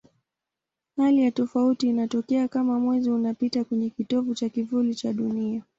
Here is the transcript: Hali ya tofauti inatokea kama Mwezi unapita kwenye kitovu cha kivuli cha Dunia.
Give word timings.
Hali 0.97 1.21
ya 1.23 1.31
tofauti 1.31 1.87
inatokea 1.89 2.47
kama 2.47 2.79
Mwezi 2.79 3.09
unapita 3.09 3.63
kwenye 3.63 3.89
kitovu 3.89 4.35
cha 4.35 4.49
kivuli 4.49 4.95
cha 4.95 5.13
Dunia. 5.13 5.63